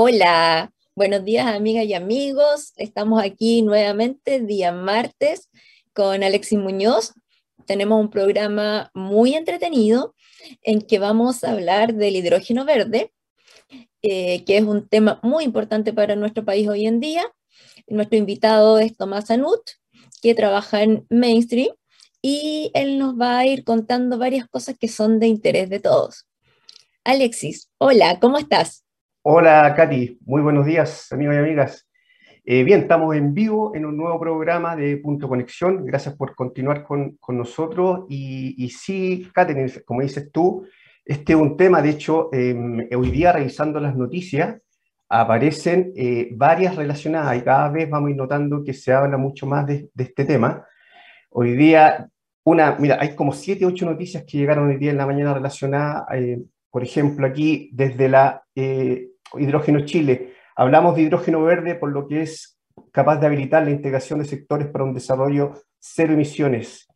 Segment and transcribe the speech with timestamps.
[0.00, 2.72] Hola, buenos días amigas y amigos.
[2.76, 5.50] Estamos aquí nuevamente día martes
[5.92, 7.14] con Alexis Muñoz.
[7.66, 10.14] Tenemos un programa muy entretenido
[10.62, 13.12] en que vamos a hablar del hidrógeno verde,
[14.02, 17.24] eh, que es un tema muy importante para nuestro país hoy en día.
[17.88, 19.62] Nuestro invitado es Tomás Anut,
[20.22, 21.74] que trabaja en Mainstream
[22.22, 26.28] y él nos va a ir contando varias cosas que son de interés de todos.
[27.02, 28.84] Alexis, hola, ¿cómo estás?
[29.30, 30.20] Hola, Katy.
[30.24, 31.86] Muy buenos días, amigos y amigas.
[32.46, 35.84] Eh, bien, estamos en vivo en un nuevo programa de Punto Conexión.
[35.84, 38.06] Gracias por continuar con, con nosotros.
[38.08, 40.66] Y, sí, Katy, como dices tú,
[41.04, 42.56] este es un tema, de hecho, eh,
[42.96, 44.62] hoy día revisando las noticias,
[45.10, 49.46] aparecen eh, varias relacionadas y cada vez vamos a ir notando que se habla mucho
[49.46, 50.64] más de, este tema.
[51.28, 52.08] Hoy día,
[52.44, 56.06] una, mira, hay como siete, ocho noticias que llegaron hoy día en la mañana relacionadas,
[56.14, 56.40] eh,
[56.70, 58.42] por ejemplo, aquí desde la
[59.34, 60.34] Hidrógeno Chile.
[60.56, 62.58] Hablamos de hidrógeno verde por lo que es
[62.92, 66.86] capaz de habilitar la integración de sectores para un desarrollo cero emisiones.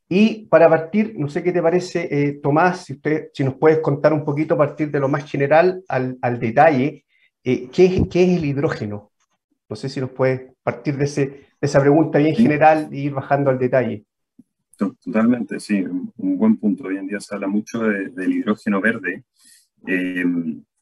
[0.08, 3.78] Y para partir, no sé qué te parece, eh, Tomás, si, usted, si nos puedes
[3.78, 7.04] contar un poquito a partir de lo más general al, al detalle,
[7.44, 9.12] eh, ¿qué, es, ¿qué, es, el hidrógeno?
[9.68, 12.42] No sé si nos puedes partir de, ese, de esa pregunta bien sí.
[12.42, 14.04] general e ir bajando al detalle.
[14.76, 16.84] Totalmente, sí, un buen punto.
[16.84, 19.24] Hoy en día se habla mucho de, del hidrógeno verde,
[19.86, 20.24] eh,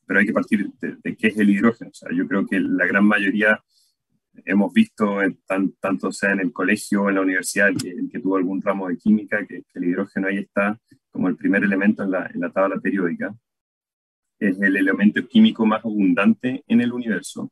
[0.06, 1.91] pero hay que partir de, de, qué es el hidrógeno.
[1.91, 3.62] O sea, yo creo que la gran mayoría
[4.44, 8.10] hemos visto, en, tan, tanto sea en el colegio en la universidad, el que, el
[8.10, 10.79] que, tuvo algún ramo de química, que, que, el hidrógeno ahí está
[11.11, 13.35] como el primer elemento en la, en la tabla periódica.
[14.38, 17.50] Es el elemento químico más abundante en el universo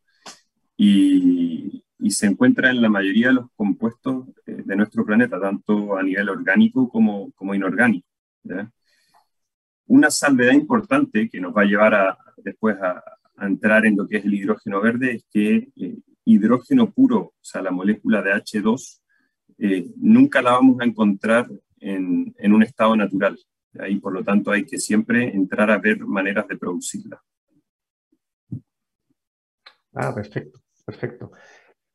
[0.77, 5.97] y, y se encuentra en la mayoría de los compuestos eh, de nuestro planeta, tanto
[5.97, 8.07] a nivel orgánico como, como inorgánico.
[8.45, 8.71] ¿ya?
[9.87, 13.03] Una salvedad importante que nos va a llevar a, después a,
[13.37, 17.35] a entrar en lo que es el hidrógeno verde es que eh, hidrógeno puro, o
[17.41, 19.01] sea, la molécula de H2,
[19.59, 21.49] eh, nunca la vamos a encontrar
[21.81, 23.39] en, en, un estado natural.
[23.89, 27.23] Y por lo tanto hay que siempre entrar a ver maneras de producirla.
[29.95, 31.33] Ah, perfecto, perfecto.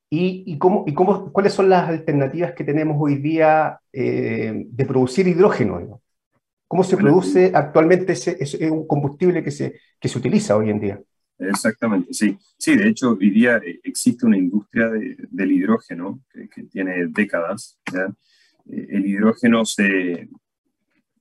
[0.10, 4.86] ¿Y, y, cómo, y cómo, cuáles son las alternativas que tenemos hoy día eh, de
[4.86, 6.02] producir hidrógeno?
[6.68, 10.70] ¿Cómo se bueno, produce actualmente ese, ese, un combustible que se, que se utiliza hoy
[10.70, 11.02] en día?
[11.42, 12.38] Exactamente, sí.
[12.58, 17.08] Sí, de hecho, hoy día eh, existe una industria de, del hidrógeno que, que, tiene
[17.08, 17.80] décadas.
[17.92, 18.14] ¿ya?
[18.70, 20.28] Eh, el hidrógeno se, eh,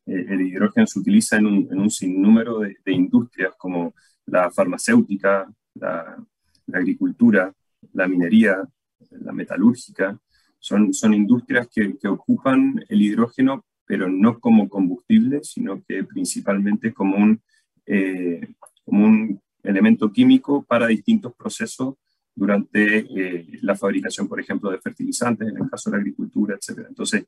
[0.07, 3.95] el hidrógeno se utiliza en un, en un sinnúmero de, de, industrias como
[4.27, 6.23] la farmacéutica, la,
[6.67, 7.53] la, agricultura,
[7.95, 8.63] la minería,
[9.11, 10.19] la metalúrgica.
[10.59, 16.93] Son, son industrias que, que ocupan el hidrógeno, pero no como combustible, sino que principalmente
[16.93, 17.41] como un,
[17.87, 18.47] eh,
[18.85, 21.95] como un elemento químico para distintos procesos
[22.35, 26.87] durante eh, la fabricación, por ejemplo, de fertilizantes, en el caso de la agricultura, etc.
[26.89, 27.27] Entonces,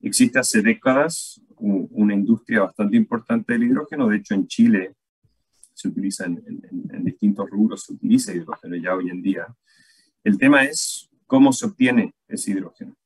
[0.00, 4.08] existe hace décadas una industria bastante importante del hidrógeno.
[4.08, 4.94] De hecho, en Chile
[5.74, 6.40] se utiliza en,
[7.04, 9.46] distintos rubros, se utiliza hidrógeno ya hoy en día.
[10.24, 12.96] El tema es cómo se obtiene ese hidrógeno.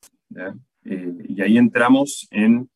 [0.85, 2.71] Eh, y ahí entramos en,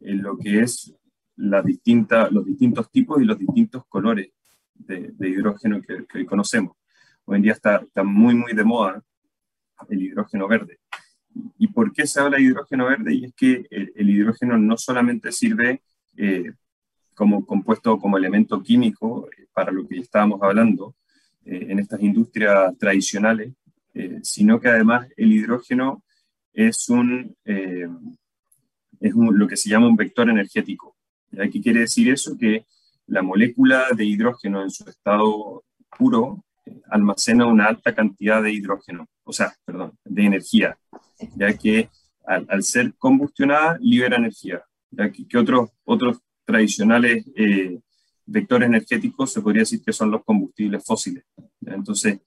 [0.00, 0.94] lo que es
[1.36, 4.30] la distinta, los distintos tipos y los distintos colores
[4.86, 6.76] de, hidrógeno que, que, hoy conocemos.
[7.24, 9.02] Hoy en día está, está muy, muy de moda
[9.88, 10.78] el hidrógeno verde.
[11.58, 13.14] ¿Y por qué se habla de hidrógeno verde?
[13.14, 15.82] Y es que el, hidrógeno no solamente sirve
[16.16, 16.52] eh,
[17.14, 20.96] como compuesto, como elemento químico, eh, para lo que estábamos hablando
[21.44, 23.52] eh, en estas industrias tradicionales,
[24.22, 26.04] sino que además el hidrógeno
[26.52, 30.96] es, un, es lo que se llama un vector energético.
[31.28, 32.38] ¿Qué quiere decir eso?
[32.38, 32.64] Que
[33.10, 35.64] la molécula de hidrógeno en su estado
[35.98, 36.44] puro
[36.88, 40.78] almacena una alta cantidad de hidrógeno, o sea, perdón, de energía,
[41.34, 41.90] ya que
[42.24, 47.80] al, ser combustionada libera energía, ya que, otros, otros tradicionales eh,
[48.26, 51.24] vectores energéticos se podría decir que son los combustibles fósiles.
[51.66, 52.20] Entonces,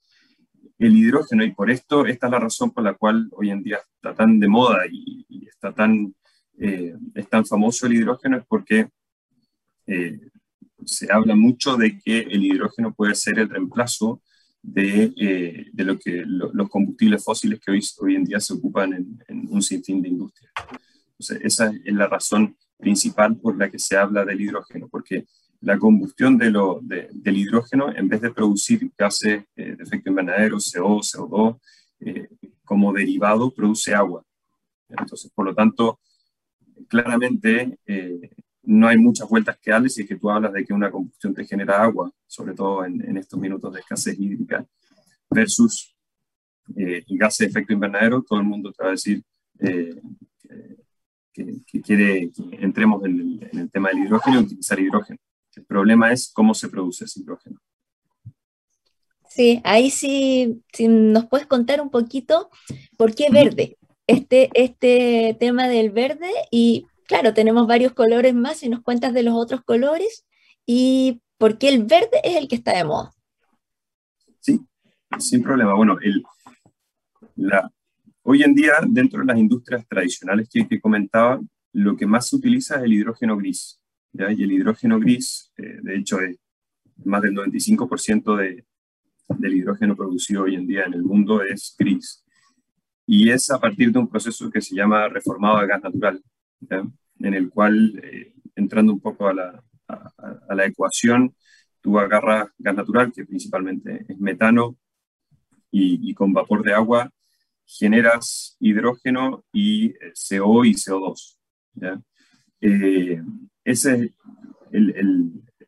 [0.78, 3.78] el hidrógeno, y por esto, esta es la razón por la cual hoy en día
[3.96, 6.14] está tan de moda y, está tan,
[6.58, 8.88] eh, es tan famoso el hidrógeno, es porque
[9.86, 10.18] eh,
[10.86, 14.22] se habla mucho de que el hidrógeno puede ser el reemplazo
[14.62, 19.48] de, eh, de lo que, los combustibles fósiles que hoy, en día se ocupan en,
[19.48, 20.52] un sinfín de industrias.
[21.42, 25.26] esa es la razón principal por la que se habla del hidrógeno, porque
[25.60, 30.56] la combustión de lo, del hidrógeno, en vez de producir gases eh, de efecto invernadero,
[30.56, 31.60] CO, CO2,
[32.00, 32.28] eh,
[32.64, 34.24] como derivado, produce agua.
[34.88, 36.00] Entonces, por lo tanto,
[36.88, 37.78] claramente
[38.66, 41.34] no hay muchas vueltas que darle si es que tú hablas de que una combustión
[41.34, 44.66] te genera agua, sobre todo en, estos minutos de escasez hídrica,
[45.30, 45.94] versus
[46.76, 49.22] eh, gases de efecto invernadero, todo el mundo te va a decir
[49.60, 50.00] eh,
[51.32, 55.18] que, quiere que entremos en el, tema del hidrógeno y utilizar hidrógeno.
[55.56, 57.60] El problema es cómo se produce ese hidrógeno.
[59.28, 62.50] Sí, ahí sí, si nos puedes contar un poquito
[62.96, 63.76] por qué verde,
[64.06, 69.22] este, este tema del verde y claro, tenemos varios colores más y nos cuentas de
[69.22, 70.26] los otros colores
[70.66, 73.12] y por qué el verde es el que está de moda.
[74.40, 74.60] Sí,
[75.18, 75.74] sin problema.
[75.74, 75.96] Bueno,
[78.22, 81.40] hoy en día, dentro de las industrias tradicionales que, que comentaba,
[81.72, 83.80] lo que más se utiliza es el hidrógeno gris.
[84.12, 86.38] Y el hidrógeno gris, eh, de hecho, es
[87.04, 88.64] más del 95% de,
[89.28, 92.24] del hidrógeno producido hoy en día en el mundo es gris.
[93.06, 96.22] Y es a partir de un proceso que se llama reformado de gas natural
[96.68, 101.34] en el cual, eh, entrando un poco a la, a, la, ecuación,
[101.80, 104.76] tú agarras gas natural, que principalmente es metano,
[105.76, 107.10] y, con vapor de agua
[107.66, 111.36] generas hidrógeno y eh, CO y CO2.
[111.74, 112.00] ¿ya?
[112.60, 113.20] Eh,
[113.64, 114.10] esa es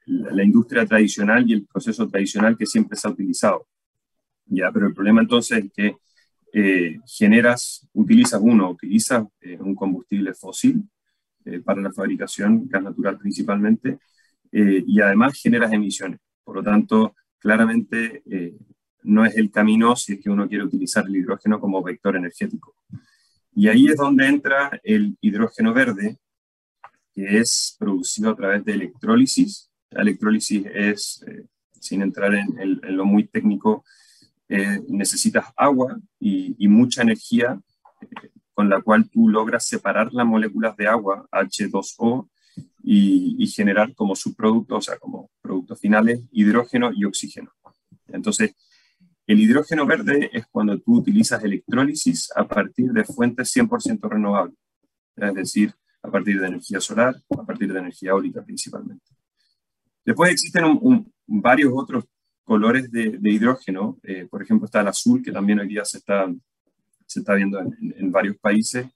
[0.05, 3.66] la industria tradicional y el proceso tradicional que siempre se ha utilizado.
[4.47, 4.71] ¿ya?
[4.71, 5.97] Pero el problema entonces es que
[6.53, 10.83] eh, generas, utilizas uno, utilizas eh, un combustible fósil
[11.45, 13.99] eh, para la fabricación, gas natural principalmente,
[14.53, 16.19] y además generas emisiones.
[16.43, 18.23] Por lo tanto, claramente
[19.03, 22.75] no es el camino si es que uno quiere utilizar el hidrógeno como vector energético.
[23.55, 26.17] Y ahí es donde entra el hidrógeno verde,
[27.12, 29.71] que es producido a través de electrólisis.
[29.91, 31.23] La electrólisis es,
[31.79, 33.85] sin entrar en, en lo muy técnico,
[34.49, 37.61] eh, necesitas agua y, mucha energía
[38.00, 42.29] eh, con la cual tú logras separar las moléculas de agua, H2O,
[42.83, 47.53] y, generar como subproductos, o sea, como productos finales, hidrógeno y oxígeno.
[48.09, 48.55] Entonces,
[49.26, 54.57] el hidrógeno verde es cuando tú utilizas electrólisis a partir de fuentes 100% renovables,
[55.17, 59.05] es decir, a partir de energía solar, a partir de energía eólica principalmente.
[60.05, 60.79] Después existen
[61.26, 62.05] varios otros
[62.47, 63.99] colores de, hidrógeno.
[64.05, 66.33] Eh, por ejemplo, está el azul, que también hoy día se está,
[67.05, 68.87] se está viendo en, varios países,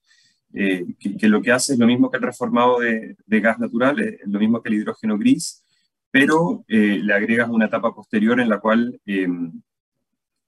[0.54, 4.20] eh, que, lo que hace es lo mismo que el reformado de, gas natural, es
[4.24, 5.64] lo mismo que el hidrógeno gris,
[6.12, 9.52] pero eh, le agregas una etapa posterior en la cual, em,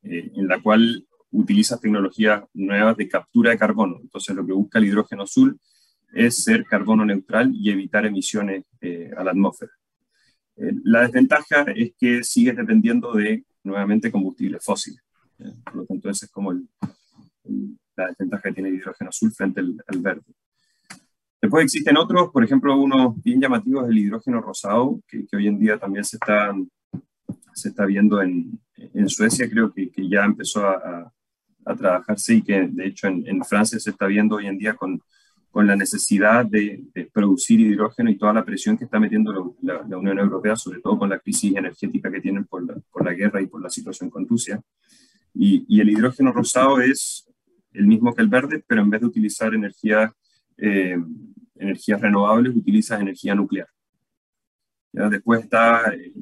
[0.04, 3.98] en la cual utilizas tecnologías nuevas de captura de carbono.
[4.00, 5.58] Entonces, lo que busca el hidrógeno azul
[6.12, 8.64] es ser carbono neutral y evitar emisiones
[9.16, 9.72] a la atmósfera.
[10.56, 15.02] Eh, la desventaja es que sigues dependiendo de, nuevamente, combustibles fósiles.
[15.64, 20.00] Por lo tanto, esa es como la desventaja que tiene el hidrógeno azul frente al,
[20.00, 20.22] verde.
[21.40, 25.78] Después existen otros, por ejemplo, unos bien llamativos, el hidrógeno rosado, que, hoy en día
[25.78, 26.54] también se está,
[27.52, 31.12] se está viendo en, en Suecia, creo que, que ya empezó a,
[31.64, 34.74] a, trabajarse y que de hecho en, en, Francia se está viendo hoy en día
[34.74, 35.02] con,
[35.52, 36.82] con la necesidad de,
[37.12, 41.10] producir hidrógeno y toda la presión que está metiendo la, Unión Europea, sobre todo con
[41.10, 42.64] la crisis energética que tienen por
[43.04, 44.62] la, guerra y por la situación con Rusia.
[45.34, 47.30] Y, el hidrógeno rosado es
[47.74, 49.52] el mismo que el verde, pero en vez de utilizar
[50.56, 50.96] eh,
[51.56, 53.68] energías renovables, utiliza energía nuclear.
[54.90, 55.10] ¿Ya?
[55.10, 56.14] Después está eh,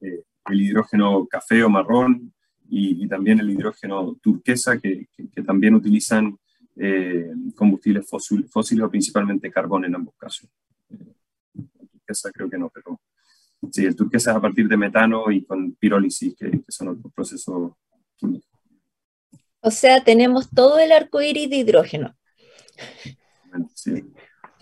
[0.00, 2.32] eh, el hidrógeno café o marrón
[2.70, 6.38] y, también el hidrógeno turquesa, que, que también utilizan
[6.76, 10.48] eh, combustibles fósiles o principalmente carbón en ambos casos.
[10.90, 11.14] Eh,
[11.90, 13.00] turquesa creo que no, pero
[13.70, 17.72] sí, el turquesa es a partir de metano y con pirólisis, que, son otros procesos
[18.16, 18.50] químicos.
[19.60, 22.14] O sea, tenemos todo el arco iris de hidrógeno.
[23.74, 24.04] Sí.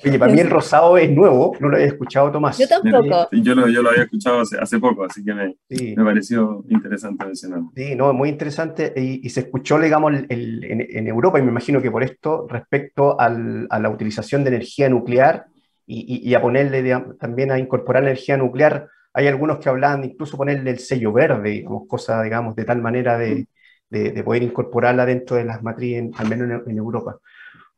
[0.04, 2.58] Oye, para mí el rosado es nuevo, no lo había escuchado, Tomás.
[2.58, 3.28] Yo tampoco.
[3.32, 7.24] Yo lo, yo lo había escuchado hace, hace poco, así que me, me, pareció interesante
[7.24, 7.72] mencionarlo.
[7.74, 11.90] Sí, no, muy interesante y, se escuchó, digamos, el, en, Europa, y me imagino que
[11.90, 15.46] por esto, respecto al, a la utilización de energía nuclear
[15.86, 16.82] y, y a ponerle
[17.20, 21.82] también a incorporar energía nuclear, hay algunos que hablaban incluso ponerle el sello verde, digamos,
[21.86, 23.46] cosa, digamos, de tal manera de,
[23.90, 27.18] de, de poder incorporarla dentro de las matrices, al menos en Europa.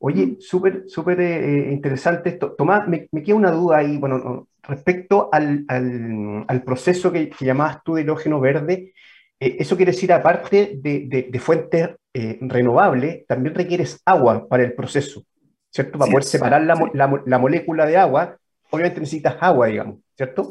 [0.06, 2.52] Oye, súper, súper eh, interesante esto.
[2.52, 7.94] Tomás, me, queda una duda ahí, bueno, respecto al, al, proceso que, que, llamabas tú
[7.94, 8.92] de hidrógeno verde,
[9.40, 14.74] eh, eso quiere decir, aparte de, de, fuentes eh, renovables, también requieres agua para el
[14.74, 15.24] proceso,
[15.70, 15.98] ¿cierto?
[15.98, 18.36] Para poder separar la, la, la, molécula de agua,
[18.68, 20.50] obviamente necesitas agua, digamos, ¿cierto?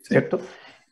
[0.00, 0.40] ¿Cierto?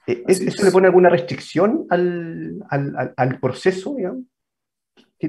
[0.06, 4.24] ¿Eso le pone alguna restricción al, al, al proceso, digamos?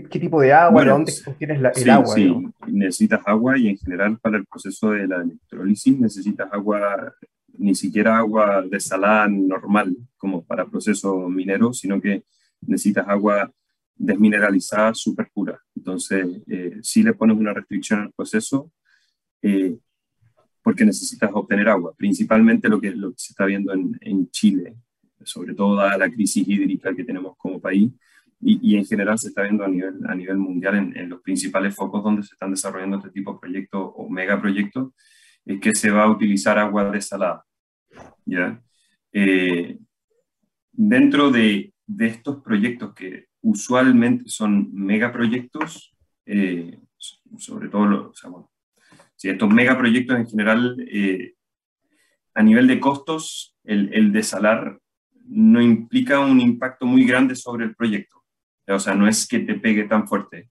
[0.09, 0.83] ¿Qué, tipo de agua?
[0.83, 2.13] ¿De dónde tienes el agua?
[2.13, 2.33] Sí,
[2.67, 7.13] necesitas agua y en general para el proceso de la electrólisis necesitas agua,
[7.57, 12.23] ni siquiera agua desalada normal como para proceso minero, sino que
[12.61, 13.51] necesitas agua
[13.95, 15.59] desmineralizada súper pura.
[15.75, 18.71] Entonces, eh, si le pones una restricción al proceso,
[19.41, 19.77] eh,
[20.61, 24.75] porque necesitas obtener agua, principalmente lo que, lo que se está viendo en, en Chile,
[25.23, 27.91] sobre todo dada la crisis hídrica que tenemos como país,
[28.47, 32.03] y, en general se está viendo a nivel, a nivel mundial en, los principales focos
[32.03, 34.93] donde se están desarrollando este tipo de proyectos o megaproyectos,
[35.45, 37.43] es que se va a utilizar agua desalada.
[38.23, 38.61] ¿ya?
[39.11, 39.79] Eh,
[40.71, 45.95] dentro de, de, estos proyectos que usualmente son megaproyectos,
[46.27, 46.79] eh,
[47.37, 48.21] sobre todo los,
[49.15, 51.33] si estos megaproyectos en general, eh,
[52.35, 54.79] a nivel de costos, el desalar
[55.27, 58.14] no implica un impacto muy grande sobre el proyecto
[58.67, 60.50] o sea, no es que te pegue tan fuerte,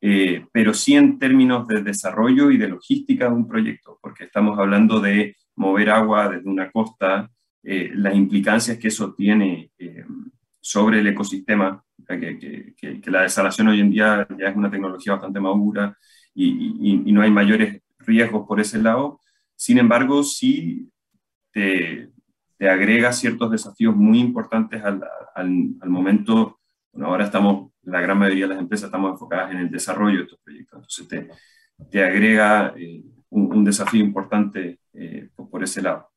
[0.00, 4.58] eh, pero sí en términos de desarrollo y de logística de un proyecto, porque estamos
[4.58, 7.30] hablando de mover agua desde una costa,
[7.62, 10.04] eh, las implicancias que eso tiene eh,
[10.60, 15.40] sobre el ecosistema, que, que, la desalación hoy en día ya es una tecnología bastante
[15.40, 15.96] madura
[16.32, 19.20] y, y, no hay mayores riesgos por ese lado.
[19.56, 20.88] Sin embargo, sí
[21.52, 22.08] te,
[22.56, 25.02] te agrega ciertos desafíos muy importantes al,
[25.34, 26.57] al, al momento
[27.06, 30.40] ahora estamos, la gran mayoría de las empresas estamos enfocadas en el desarrollo de estos
[30.40, 30.78] proyectos.
[30.78, 31.28] Entonces te,
[31.90, 36.10] te agrega eh, un, desafío importante eh, por ese lado.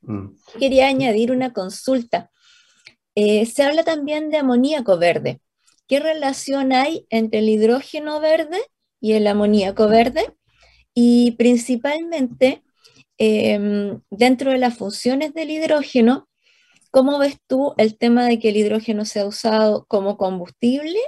[0.00, 0.28] Mm.
[0.58, 2.30] Quería añadir una consulta.
[3.14, 5.40] Eh, se habla también de amoníaco verde.
[5.86, 8.58] ¿Qué relación hay entre el hidrógeno verde
[9.00, 10.34] y el amoníaco verde?
[10.94, 12.62] Y principalmente,
[13.18, 16.28] em, dentro de las funciones del hidrógeno,
[16.92, 20.98] ¿Cómo ves tú el tema de que el hidrógeno sea usado como combustible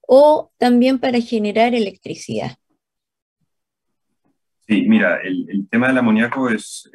[0.00, 2.56] o también para generar electricidad?
[4.66, 6.90] Sí, mira, el, tema del amoníaco es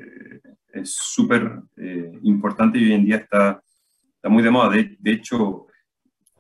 [0.74, 3.62] eh, súper eh, importante y hoy en día está,
[4.16, 4.72] está muy de moda.
[4.72, 5.68] De, hecho,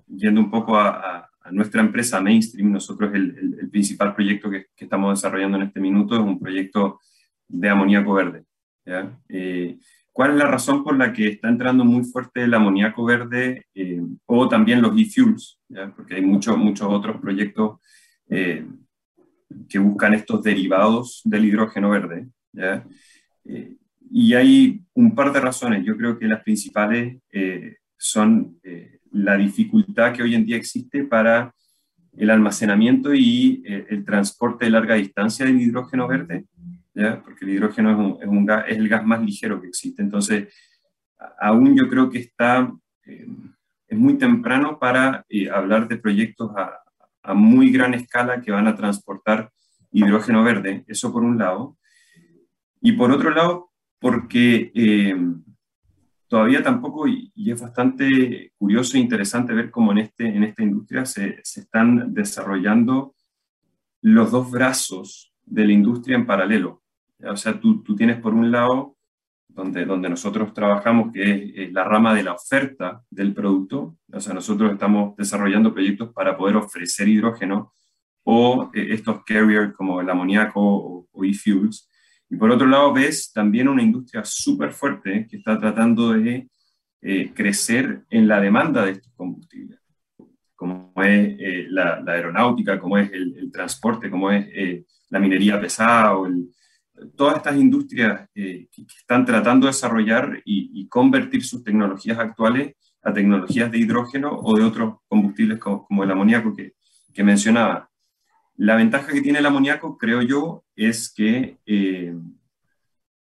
[0.07, 5.15] yendo un poco a, nuestra empresa Mainstream, nosotros el, el, principal proyecto que, que, estamos
[5.15, 6.99] desarrollando en este minuto es un proyecto
[7.47, 8.45] de amoníaco verde.
[8.85, 9.15] ¿ya?
[9.29, 9.77] Eh,
[10.19, 14.01] ¿Cuál es la razón por la que está entrando muy fuerte el amoníaco verde eh,
[14.25, 15.61] o también los e-fuels?
[15.95, 17.79] Porque hay muchos muchos otros proyectos
[18.27, 18.67] eh,
[19.69, 22.27] que buscan estos derivados del hidrógeno verde.
[23.45, 23.77] Eh,
[24.11, 25.85] y hay un par de razones.
[25.85, 27.15] Yo creo que las principales
[27.95, 28.59] son
[29.11, 31.55] la dificultad que hoy en día existe para
[32.17, 36.43] el almacenamiento y el transporte de larga distancia del hidrógeno verde
[37.23, 40.01] porque el hidrógeno es, un, gas, es, el gas más ligero que existe.
[40.01, 40.53] Entonces,
[41.39, 42.71] aún yo creo que está,
[43.05, 43.27] eh,
[43.87, 46.79] es muy temprano para eh, hablar de proyectos a,
[47.23, 49.51] a, muy gran escala que van a transportar
[49.91, 51.77] hidrógeno verde, eso por un lado.
[52.81, 55.15] Y por otro lado, porque eh,
[56.27, 61.05] todavía tampoco, y, es bastante curioso e interesante ver cómo en, este, en esta industria
[61.05, 63.15] se, se están desarrollando
[64.01, 66.83] los dos brazos de la industria en paralelo.
[67.23, 68.95] O sea, tú, tú tienes por un lado
[69.49, 73.97] donde, donde nosotros trabajamos, que es, la rama de la oferta del producto.
[74.11, 77.73] O sea, nosotros estamos desarrollando proyectos para poder ofrecer hidrógeno
[78.23, 81.89] o eh, estos carriers como el amoníaco o, e-fuels.
[82.29, 86.47] Y por otro lado, ves también una industria súper fuerte que está tratando de
[87.01, 89.79] eh, crecer en la demanda de estos combustibles,
[90.55, 94.47] como es eh, la, aeronáutica, como es el, transporte, como es
[95.09, 96.49] la minería pesada o el,
[97.15, 103.13] todas estas industrias eh, que están tratando de desarrollar y, convertir sus tecnologías actuales a
[103.13, 106.73] tecnologías de hidrógeno o de otros combustibles como, el amoníaco que,
[107.23, 107.89] mencionaba.
[108.55, 112.15] La ventaja que tiene el amoníaco, creo yo, es que eh,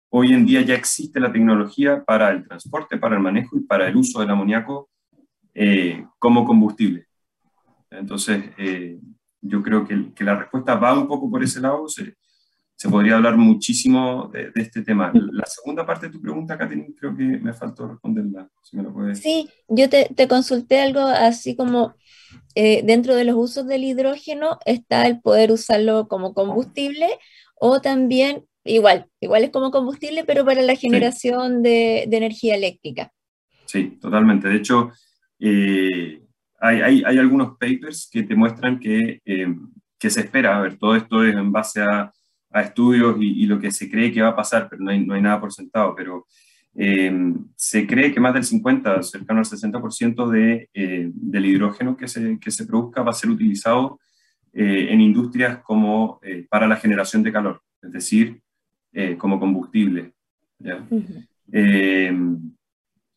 [0.09, 3.89] hoy en día ya existe la tecnología para el transporte, para el manejo y para
[3.89, 4.89] el uso del amoníaco
[5.53, 7.05] eh, como combustible.
[7.89, 8.45] Entonces,
[9.41, 11.87] yo creo que, que, la respuesta va un poco por ese lado.
[11.87, 12.15] Se,
[12.75, 15.11] se podría hablar muchísimo de, este tema.
[15.13, 18.49] La segunda parte de tu pregunta, Katherine, creo que me faltó responderla.
[18.63, 19.19] Si me lo puedes...
[19.19, 21.95] Sí, yo te, te, consulté algo así como
[22.55, 27.07] eh, dentro de los usos del hidrógeno está el poder usarlo como combustible
[27.55, 33.13] o también, igual, igual es como combustible, pero para la generación de, de, energía eléctrica.
[33.65, 34.47] Sí, totalmente.
[34.47, 34.91] De hecho,
[35.39, 36.20] eh,
[36.61, 39.55] hay, hay, hay, algunos papers que te muestran que, eh,
[39.99, 42.11] que se espera, a ver, todo esto es en base a
[42.51, 45.13] a estudios y, lo que se cree que va a pasar, pero no hay, no
[45.13, 46.27] hay nada por sentado, pero
[46.75, 52.07] eh, se cree que más del 50, cercano al 60% de, eh, del hidrógeno que
[52.07, 53.99] se, que se, produzca va a ser utilizado
[54.53, 56.19] eh, en industrias como
[56.49, 58.41] para la generación de calor, es decir,
[59.17, 60.13] como combustible.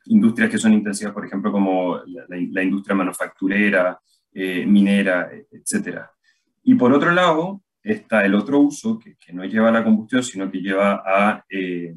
[0.06, 3.98] Industrias que son intensivas, por ejemplo, como la, industria manufacturera,
[4.32, 6.00] minera, etc.
[6.62, 10.50] Y por otro lado, está el otro uso que, no lleva a la combustión, sino
[10.50, 11.94] que lleva a, eh,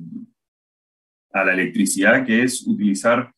[1.32, 3.34] a la electricidad, que es utilizar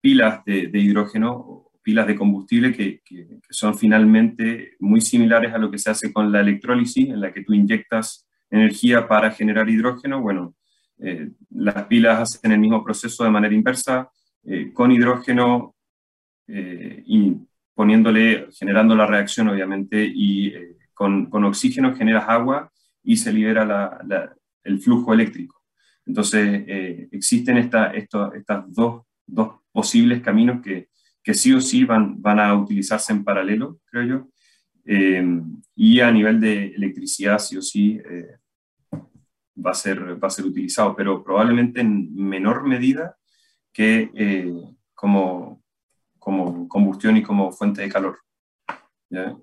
[0.00, 3.00] pilas de, hidrógeno pilas de combustible que,
[3.48, 7.42] son finalmente muy similares a lo que se hace con la electrólisis, en la que
[7.42, 10.20] tú inyectas energía para generar hidrógeno.
[10.20, 10.54] Bueno,
[11.00, 14.10] eh, las pilas hacen el mismo proceso de manera inversa,
[14.44, 15.74] eh, con hidrógeno
[16.50, 17.36] y
[17.74, 20.50] poniéndole, generando la reacción obviamente y
[20.94, 24.00] con, oxígeno generas agua y se libera
[24.64, 25.58] el flujo eléctrico.
[26.08, 29.02] Entonces, eh, existen estas dos,
[29.70, 30.88] posibles caminos que,
[31.34, 34.28] sí o sí van, van a utilizarse en paralelo, creo yo.
[34.86, 35.22] Eh,
[35.76, 38.38] y a nivel de electricidad, sí o sí, eh,
[39.64, 43.16] va, a ser, va a ser utilizado, pero probablemente en menor medida
[43.72, 44.54] que
[44.94, 45.62] como,
[46.18, 48.18] como combustión y como fuente de calor.
[49.10, 49.36] ¿ya?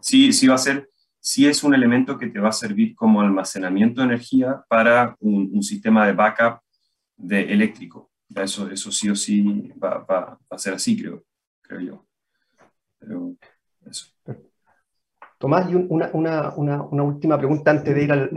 [0.00, 0.88] sí, sí va a ser,
[1.22, 5.62] sí es un elemento que te va a servir como almacenamiento de energía para un,
[5.62, 6.60] sistema de backup
[7.16, 8.10] de eléctrico.
[8.34, 11.24] Eso, eso sí o sí va, va, a ser así, creo,
[11.62, 12.06] creo yo.
[12.98, 13.36] Pero
[13.86, 14.06] eso.
[15.42, 18.30] Tomás, y una, una, una, una, última pregunta antes de ir al,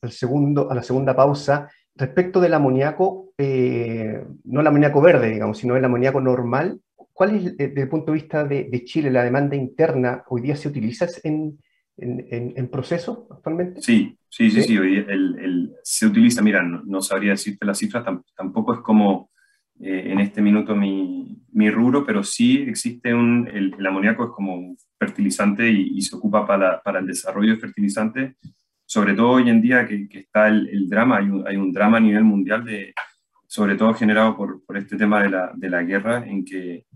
[0.00, 1.68] al, segundo, a la segunda pausa.
[1.96, 6.78] Respecto del amoníaco, eh, no el amoníaco verde, digamos, sino el amoníaco normal,
[7.12, 10.54] ¿Cuál es, eh, desde el punto de vista de, Chile, la demanda interna hoy día
[10.54, 11.58] se utiliza en,
[11.96, 13.82] en, proceso actualmente?
[13.82, 18.04] Sí, sí, sí, sí, el, se utiliza, mira, no, sabría decirte la cifra,
[18.36, 19.30] tampoco es como
[19.80, 24.54] eh, en este minuto mi, mi, rubro, pero sí existe un, el, amoníaco es como
[24.54, 28.36] un fertilizante y, se ocupa para, para, el desarrollo de fertilizantes,
[28.84, 32.00] sobre todo hoy en día que, está el, drama, hay un, hay un, drama a
[32.00, 32.94] nivel mundial de
[33.46, 36.86] sobre todo generado por, por este tema de la, de la guerra, en que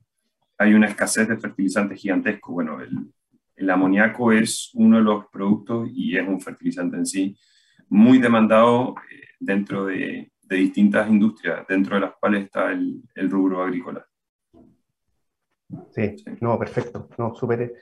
[0.59, 2.53] hay una escasez de fertilizantes gigantesco.
[2.53, 3.13] Bueno, el,
[3.59, 7.37] el amoníaco es uno de los productos y es un fertilizante en sí
[7.89, 13.31] muy demandado eh, dentro de, de, distintas industrias, dentro de las cuales está el, el
[13.31, 14.07] rubro agrícola.
[15.91, 17.75] Sí, no, perfecto, no, súper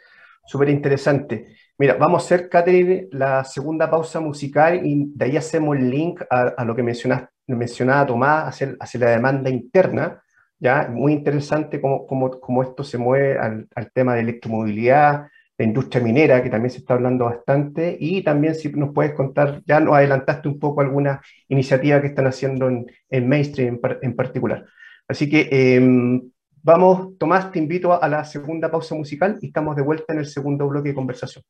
[0.44, 1.56] súper interesante.
[1.78, 6.22] Mira, vamos a hacer, Catherine, la segunda pausa musical y de ahí hacemos el link
[6.30, 10.22] a, a lo que mencionaba Tomás, hacia, hacia la demanda interna
[10.58, 10.88] ¿ya?
[10.88, 16.02] Muy interesante cómo, cómo, cómo esto se mueve al, al, tema de electromovilidad, la industria
[16.02, 19.94] minera, que también se está hablando bastante, y también si nos puedes contar, ya nos
[19.94, 24.66] adelantaste un poco alguna iniciativa que están haciendo en, en mainstream en, particular.
[25.08, 26.22] Así que em,
[26.62, 30.26] vamos, Tomás, te invito a la segunda pausa musical y estamos de vuelta en el
[30.26, 31.44] segundo bloque de conversación.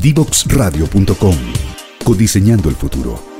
[0.00, 1.34] Divoxradio.com
[2.04, 3.37] Codiseñando el futuro.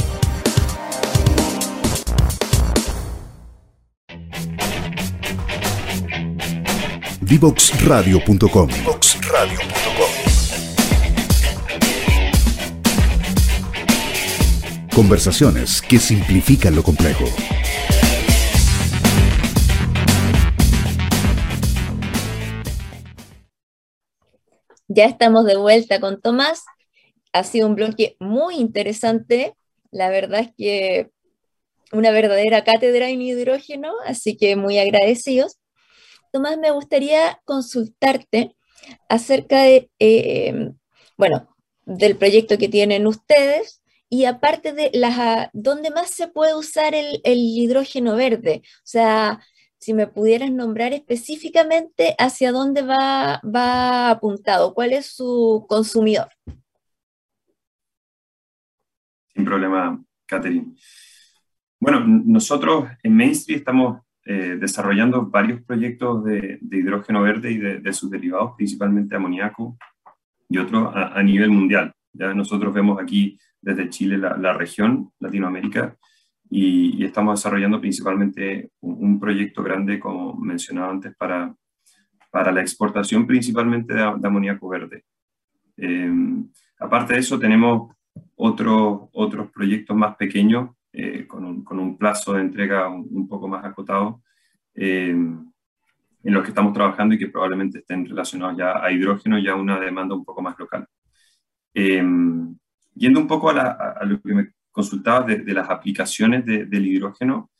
[7.28, 8.70] Divoxradio.com.
[14.94, 17.26] Conversaciones que simplifican lo complejo.
[24.88, 26.64] Ya estamos de vuelta con Tomás.
[27.34, 29.54] Ha sido un bloque muy interesante.
[29.90, 31.10] La verdad es que
[31.92, 35.58] una verdadera cátedra en hidrógeno, así que muy agradecidos.
[36.32, 38.56] Tomás, me gustaría consultarte
[39.08, 40.72] acerca de, eh,
[41.16, 46.94] bueno, del proyecto que tienen ustedes y aparte de las, dónde más se puede usar
[46.94, 48.62] el, hidrógeno verde.
[48.64, 49.40] O sea,
[49.78, 56.28] si me pudieras nombrar específicamente hacia dónde va, va apuntado, cuál es su consumidor.
[59.34, 60.74] Sin problema, Catherine.
[61.80, 68.10] Bueno, nosotros en Mainstream estamos eh, desarrollando varios proyectos de, hidrógeno verde y de, sus
[68.10, 69.78] derivados, principalmente amoníaco
[70.50, 71.94] y otros a, nivel mundial.
[72.12, 75.96] Ya nosotros vemos aquí desde Chile la, región, Latinoamérica,
[76.50, 81.54] y, estamos desarrollando principalmente un, proyecto grande, como mencionaba antes, para,
[82.30, 85.04] para la exportación principalmente de, amoníaco verde.
[85.78, 86.12] Eh,
[86.78, 87.96] aparte de eso, tenemos
[88.36, 90.68] otros otros proyectos más pequeños
[91.00, 94.20] eh, con, un, con, un, plazo de entrega un, poco más acotado,
[94.74, 99.46] eh, en los que estamos trabajando y que probablemente estén relacionados ya a hidrógeno y
[99.46, 100.88] a una demanda un poco más local.
[101.72, 102.04] Eh,
[102.96, 107.52] yendo un poco a, lo que me consultaba de, las aplicaciones del hidrógeno,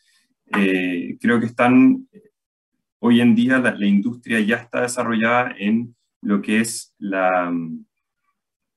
[0.50, 2.08] creo que están,
[2.98, 7.54] hoy en día la, industria ya está desarrollada en lo que es la,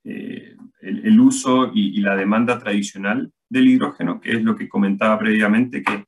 [0.03, 5.83] el, uso y, y, la demanda tradicional del hidrógeno, que es lo que comentaba previamente,
[5.83, 6.05] que,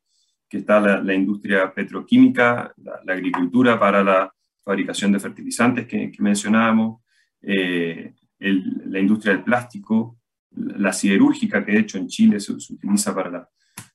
[0.48, 4.32] que está la, industria petroquímica, la, agricultura para la
[4.64, 7.02] fabricación de fertilizantes que, mencionábamos,
[7.42, 10.16] eh, la industria del plástico,
[10.52, 13.46] la siderúrgica, que de hecho en Chile se, utiliza para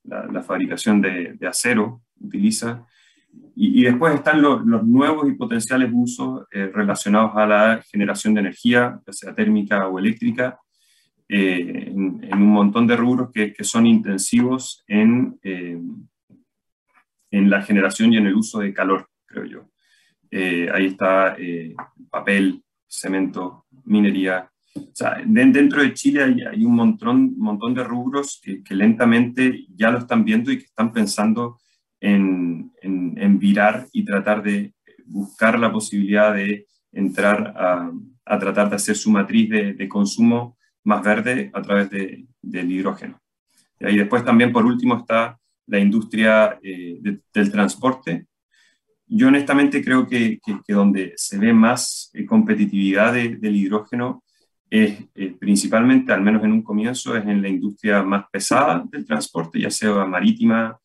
[0.03, 2.85] la, fabricación de, acero, utiliza,
[3.55, 8.99] y, después están los, nuevos y potenciales usos eh, relacionados a la generación de energía,
[9.07, 10.59] ya sea térmica o eléctrica,
[11.31, 15.79] eh, en, un montón de rubros que, que son intensivos en, eh,
[17.29, 19.69] en la generación y en el uso de calor, creo yo.
[20.31, 21.37] Eh, ahí está
[22.09, 24.49] papel, cemento, minería.
[24.75, 29.67] O sea, dentro de Chile hay, hay un montón, montón de rubros que, que, lentamente
[29.75, 31.59] ya lo están viendo y que están pensando
[31.99, 34.73] en, en, virar y tratar de
[35.05, 37.91] buscar la posibilidad de entrar a,
[38.25, 40.57] a tratar de hacer su matriz de, de consumo
[40.89, 43.21] más verde a través de, del hidrógeno.
[43.79, 46.99] Y después también, por último, está la industria eh,
[47.33, 48.25] del transporte.
[49.07, 54.23] Yo honestamente creo que, que, donde se ve más eh, competitividad del hidrógeno
[54.69, 59.05] es eh, principalmente, al menos en un comienzo, es en la industria más pesada del
[59.05, 60.77] transporte, ya sea marítima,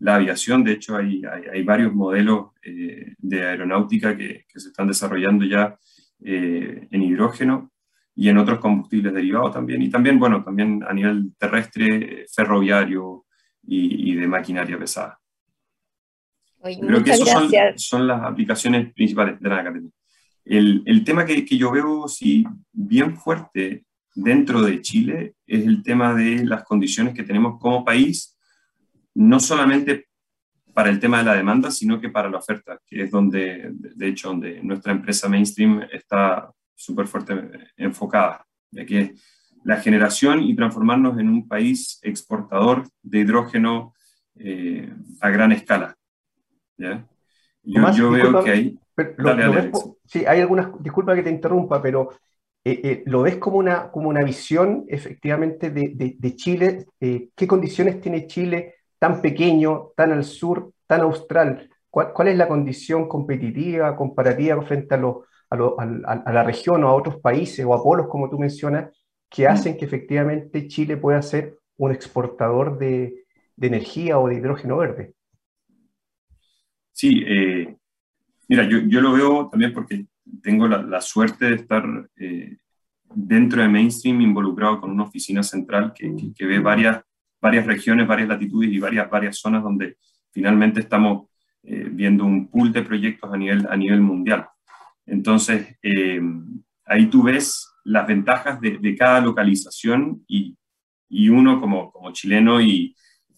[0.00, 0.64] la aviación.
[0.64, 5.76] De hecho, hay, hay, varios modelos de aeronáutica que, que, se están desarrollando ya
[6.20, 7.70] en hidrógeno
[8.20, 13.26] y en otros combustibles derivados también, y también, bueno, también a nivel terrestre, ferroviario
[13.62, 15.20] y, de maquinaria pesada.
[16.60, 19.92] Creo que esas son, las aplicaciones principales de la academia.
[20.44, 23.84] El, el tema que, que, yo veo sí, bien fuerte
[24.16, 28.36] dentro de Chile es el tema de las condiciones que tenemos como país,
[29.14, 30.08] no solamente
[30.74, 34.08] para el tema de la demanda, sino que para la oferta, que es donde, de
[34.08, 37.34] hecho, donde nuestra empresa Mainstream está súper fuerte
[37.76, 39.14] enfocada, ya que
[39.64, 43.92] la generación y transformarnos en un país exportador de hidrógeno
[44.36, 45.96] eh, a gran escala.
[47.64, 48.78] Yo, veo que hay...
[50.06, 52.10] sí, hay algunas, disculpa que te interrumpa, pero
[52.64, 56.86] eh, eh, ¿lo ves como una, como una visión efectivamente de, de, Chile?
[57.00, 61.68] ¿Qué condiciones tiene Chile tan pequeño, tan al sur, tan austral?
[61.90, 65.16] ¿Cuál, ¿Cuál, es la condición competitiva, comparativa frente a los
[65.50, 68.90] a, la región o a otros países o a polos, como tú mencionas,
[69.30, 69.50] que mm.
[69.50, 73.24] hacen que efectivamente Chile pueda ser un exportador de,
[73.60, 75.14] energía o de hidrógeno verde.
[76.92, 77.76] Sí, eh,
[78.48, 80.06] mira, yo, yo, lo veo también porque
[80.42, 81.84] tengo la, suerte de estar
[82.16, 82.56] eh,
[83.14, 87.02] dentro de Mainstream involucrado con una oficina central que, que, ve varias,
[87.40, 89.96] varias regiones, varias latitudes y varias, varias zonas donde
[90.30, 91.28] finalmente estamos
[91.62, 94.48] eh, viendo un pool de proyectos a nivel, a nivel mundial.
[95.08, 96.20] Entonces, eh,
[96.84, 100.56] ahí tú ves las ventajas de, cada localización y,
[101.30, 102.94] uno como, chileno y,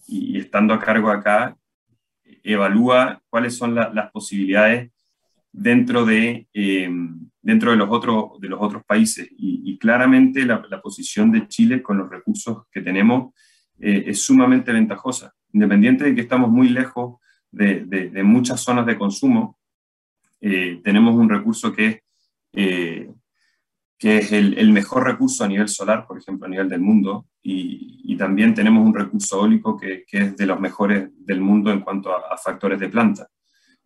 [0.07, 1.55] estando a cargo acá,
[2.43, 4.91] evalúa cuáles son las posibilidades
[5.53, 6.47] dentro de,
[7.41, 9.29] dentro de, los, otros, de los otros países.
[9.37, 13.33] Y, claramente la, posición de Chile con los recursos que tenemos
[13.79, 17.19] es sumamente ventajosa, independiente de que estamos muy lejos
[17.51, 19.60] de muchas zonas de consumo.
[20.41, 22.01] Tenemos un recurso que
[22.51, 23.07] es
[24.01, 28.17] que es el, mejor recurso a nivel solar, por ejemplo, a nivel del mundo, y,
[28.17, 32.35] también tenemos un recurso eólico que, es de los mejores del mundo en cuanto a,
[32.37, 33.27] factores de planta,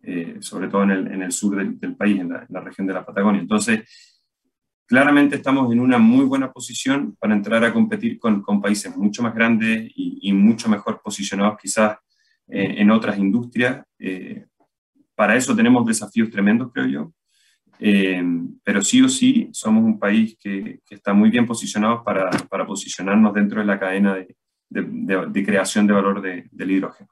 [0.02, 3.42] eh, sobre todo en el, sur del, país, en la, región de la Patagonia.
[3.42, 3.82] Entonces,
[4.86, 9.34] claramente estamos en una muy buena posición para entrar a competir con, países mucho más
[9.34, 11.98] grandes y, mucho mejor posicionados quizás
[12.48, 13.84] eh, en otras industrias.
[13.98, 14.46] Eh,
[15.16, 17.12] para eso tenemos desafíos tremendos, creo yo.
[17.78, 18.22] Eh,
[18.62, 23.34] pero sí o sí somos un país que, está muy bien posicionado para, para, posicionarnos
[23.34, 24.36] dentro de la cadena de,
[24.68, 27.10] de, creación de valor del hidrógeno.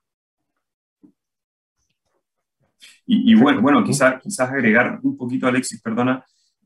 [3.06, 6.24] Y, bueno, bueno quizás quizás agregar un poquito, Alexis, perdona,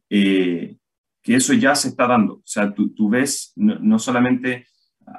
[0.09, 0.77] eh,
[1.21, 2.35] que eso ya se está dando.
[2.35, 4.67] O sea, tú, tú ves no, no, solamente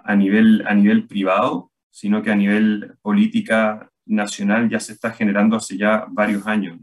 [0.06, 5.56] a nivel, a nivel privado, sino que a nivel política nacional ya se está generando
[5.56, 6.78] hace ya varios años.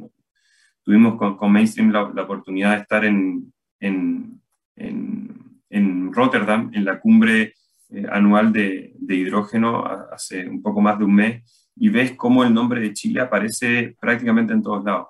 [0.82, 4.40] tuvimos con, Mainstream la, oportunidad de estar en, en,
[4.76, 7.54] en, Rotterdam, en la cumbre
[7.90, 12.42] eh, anual de, de, hidrógeno hace un poco más de un mes, y ves cómo
[12.42, 15.08] el nombre de Chile aparece prácticamente en todos lados.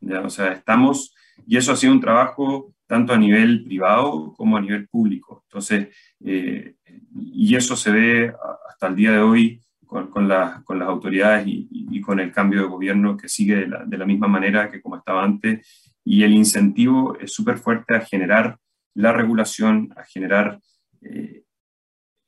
[0.00, 0.20] ¿ya?
[0.20, 1.14] O sea, estamos,
[1.46, 5.44] y eso ha sido un trabajo tanto a nivel privado como a nivel público.
[5.48, 5.88] Entonces,
[6.24, 6.76] eh,
[7.14, 8.34] y eso se ve
[8.68, 9.60] hasta el día de hoy
[9.92, 10.26] con, con,
[10.64, 13.98] con las autoridades y, y, con el cambio de gobierno que sigue de la, de
[13.98, 15.92] la, misma manera que como estaba antes.
[16.02, 18.56] Y el incentivo es súper fuerte a generar
[18.94, 20.58] la regulación, a generar
[21.02, 21.42] eh,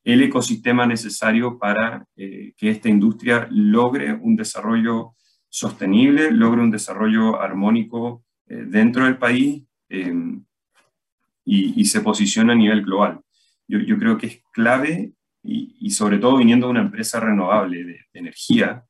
[0.04, 5.14] el ecosistema necesario para eh, que esta industria logre un desarrollo
[5.48, 12.82] sostenible, logre un desarrollo armónico eh, dentro del país y, y, se posicione a nivel
[12.82, 13.20] global.
[13.66, 18.00] Yo, yo creo que es clave y, sobre todo viniendo de una empresa renovable de,
[18.14, 18.82] energía,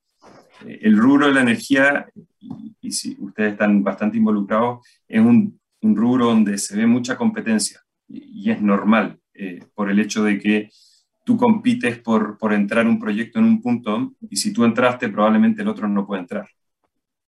[0.64, 2.06] eh, el rubro de la energía,
[2.80, 7.80] y, si ustedes están bastante involucrados, es un, un, rubro donde se ve mucha competencia
[8.08, 10.70] y, es normal eh, por el hecho de que
[11.24, 15.62] tú compites por, por entrar un proyecto en un punto y si tú entraste probablemente
[15.62, 16.46] el otro no puede entrar.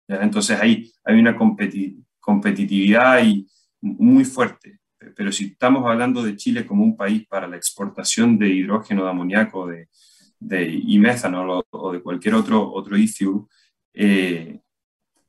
[0.09, 1.37] Entonces ahí hay una
[2.21, 3.47] competitividad y
[3.81, 4.82] muy fuerte
[5.17, 9.11] pero si estamos hablando de Chile como un país para la exportación de hidrógeno, de
[9.11, 9.88] amoníaco, de,
[10.43, 13.47] de y methanol o, de cualquier otro, otro issue,
[13.95, 14.61] eh,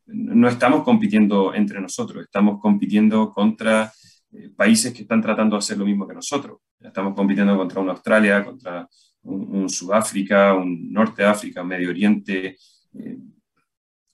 [0.08, 3.92] no estamos compitiendo entre nosotros, estamos compitiendo contra
[4.32, 6.60] eh, países que están tratando de hacer lo mismo que nosotros.
[6.80, 8.88] Estamos compitiendo contra una Australia, contra
[9.22, 12.58] un, Sudáfrica, un Norte de África, un Medio Oriente,
[12.94, 13.18] eh,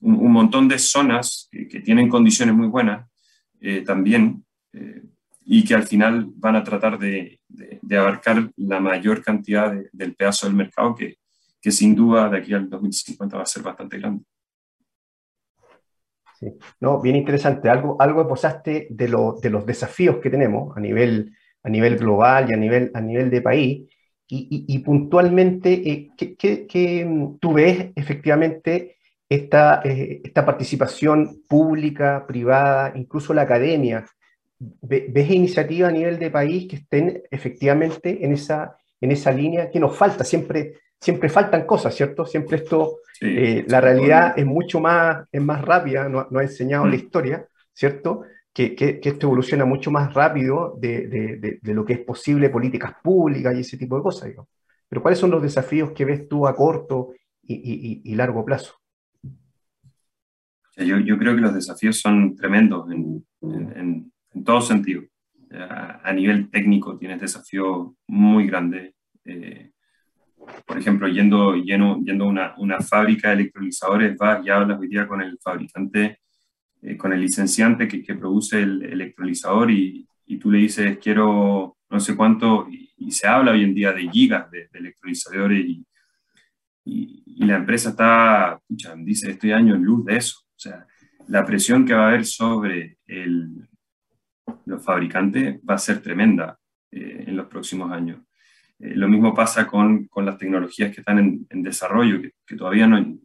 [0.00, 3.06] un, montón de zonas que, tienen condiciones muy buenas
[3.84, 4.42] también
[5.52, 10.46] y que al final van a tratar de, de, abarcar la mayor cantidad del pedazo
[10.46, 11.16] del mercado que,
[11.60, 14.22] que, sin duda de aquí al 2050 va a ser bastante grande.
[16.38, 16.46] Sí.
[16.78, 17.68] No, bien interesante.
[17.68, 21.34] Algo, algo posaste de, lo, de los desafíos que tenemos a nivel,
[21.64, 23.90] a nivel global y a nivel, a nivel de país.
[24.28, 26.36] Y, puntualmente, eh, ¿qué,
[26.68, 34.06] qué, mm, tú ves efectivamente esta, eh, esta participación pública, privada, incluso la academia,
[34.60, 39.80] ¿Ves iniciativas a nivel de país que estén efectivamente en esa, en esa línea que
[39.80, 40.22] nos falta?
[40.22, 42.26] Siempre, siempre faltan cosas, ¿cierto?
[42.26, 46.84] Siempre esto, eh, la realidad es mucho más, es más rápida, nos no ha enseñado
[46.84, 46.94] la mm.
[46.94, 48.24] historia, ¿cierto?
[48.52, 52.92] Que, que, esto evoluciona mucho más rápido de, de, de, lo que es posible, políticas
[53.02, 54.28] públicas y ese tipo de cosas.
[54.28, 54.48] Digo.
[54.88, 58.74] Pero ¿cuáles son los desafíos que ves tú a corto y, y, y largo plazo?
[60.76, 64.09] Yo, yo, creo que los desafíos son tremendos en, en en
[64.44, 65.02] todo sentido.
[65.52, 68.94] A, nivel técnico tienes desafío muy grande.
[69.24, 69.70] Eh,
[70.64, 75.06] por ejemplo, yendo, yendo a una, una, fábrica de electrolizadores, vas y hablas hoy día
[75.06, 76.20] con el fabricante,
[76.82, 80.06] eh, con el licenciante que, produce el electrolizador y,
[80.40, 84.48] tú le dices, quiero no sé cuánto, y, se habla hoy en día de gigas
[84.50, 85.84] de, electrolizadores y,
[86.84, 90.40] y, la empresa está, escucha, dice, estoy años en luz de eso.
[90.44, 90.86] O sea,
[91.26, 93.68] la presión que va a haber sobre el,
[94.66, 96.58] los fabricantes va a ser tremenda
[96.90, 98.20] eh, en los próximos años.
[98.78, 103.18] Eh, lo mismo pasa con, con, las tecnologías que están en, desarrollo, que, todavía no...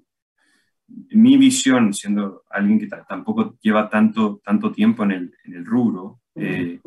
[0.87, 6.21] Mi visión, siendo alguien que tampoco lleva tanto, tanto tiempo en el, en el rubro,
[6.35, 6.79] eh,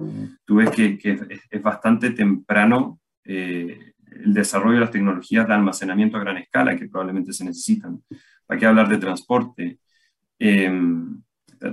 [0.45, 1.19] tú ves que, que
[1.51, 3.93] es, bastante temprano el
[4.33, 8.01] desarrollo de las tecnologías de almacenamiento a gran escala que probablemente se necesitan.
[8.47, 9.79] ¿Para qué hablar de transporte?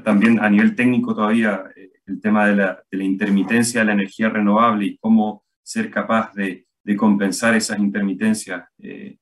[0.03, 1.74] también a nivel técnico todavía eh,
[2.05, 6.65] el tema de la, intermitencia de la energía renovable y cómo ser capaz de,
[6.97, 9.17] compensar esas intermitencias eh,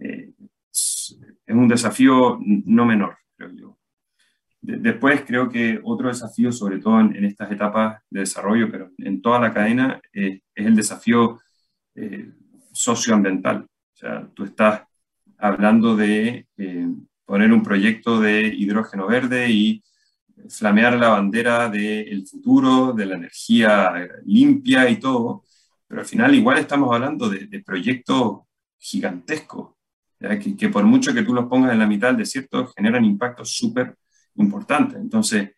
[0.00, 0.32] eh,
[0.72, 3.78] es un desafío no menor, creo yo.
[4.60, 9.40] después creo que otro desafío, sobre todo en, estas etapas de desarrollo, pero en toda
[9.40, 11.38] la cadena, es el desafío
[12.72, 13.62] socioambiental.
[13.62, 14.82] O sea, tú estás
[15.38, 16.46] hablando de
[17.26, 19.82] poner un proyecto de hidrógeno verde y
[20.50, 25.44] flamear la bandera del futuro, de la energía limpia y todo,
[25.86, 28.40] pero al final igual estamos hablando de, proyectos
[28.78, 29.74] gigantescos,
[30.18, 33.50] que, que, por mucho que tú los pongas en la mitad del desierto, generan impactos
[33.50, 33.96] súper
[34.36, 34.96] importantes.
[34.96, 35.50] Entonces,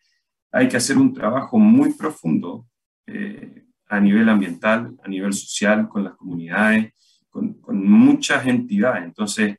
[0.51, 2.67] hay que hacer un trabajo muy profundo
[3.07, 6.93] eh, a nivel ambiental, a nivel social, con las comunidades,
[7.29, 9.03] con, con muchas entidades.
[9.03, 9.57] Entonces,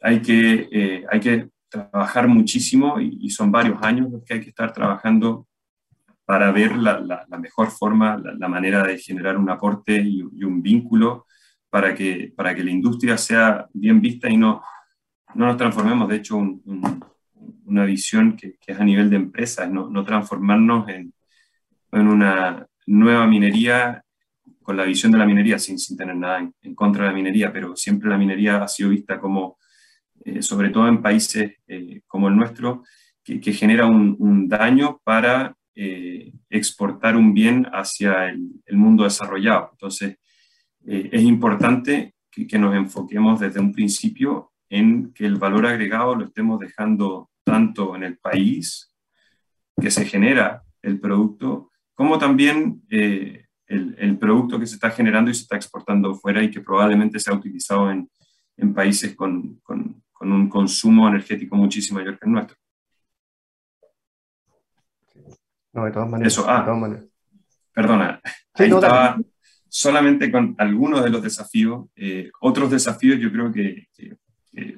[0.00, 4.50] hay que, eh, hay que trabajar muchísimo y, son varios años los que hay que
[4.50, 5.46] estar trabajando
[6.24, 11.26] para ver la, mejor forma, la, manera de generar un aporte y, un vínculo
[11.68, 14.62] para que, para que la industria sea bien vista y no,
[15.34, 16.36] no nos transformemos, de hecho,
[17.64, 21.12] una visión que, es a nivel de empresas, no, no transformarnos en,
[21.92, 24.04] en, una nueva minería
[24.62, 27.52] con la visión de la minería, sin, sin tener nada en, contra de la minería,
[27.52, 29.58] pero siempre la minería ha sido vista como
[30.24, 32.82] eh, sobre todo en países eh, como el nuestro,
[33.22, 39.70] que, genera un, daño para eh, exportar un bien hacia el, mundo desarrollado.
[39.72, 40.18] Entonces,
[40.86, 46.60] es importante que, nos enfoquemos desde un principio en que el valor agregado lo estemos
[46.60, 48.94] dejando tanto en el país
[49.80, 55.34] que se genera el producto, como también el, el, producto que se está generando y
[55.34, 58.08] se está exportando fuera y que probablemente sea utilizado en,
[58.56, 62.56] en países con, con, con un consumo energético muchísimo mayor que el nuestro.
[65.74, 66.32] No, de todas maneras.
[66.32, 66.64] Eso, ah,
[67.74, 68.20] perdona,
[68.54, 69.18] ahí estaba
[69.68, 71.88] solamente con algunos de los desafíos.
[71.94, 73.88] Eh, otros desafíos yo creo que,